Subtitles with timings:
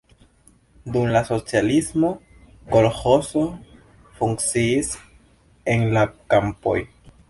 [0.95, 2.09] Dum la socialismo
[2.73, 3.47] kolĥozo
[4.19, 4.93] funkciis
[5.77, 6.79] en la kampoj.